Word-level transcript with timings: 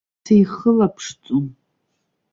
Сихылаԥшӡом. 0.25 1.45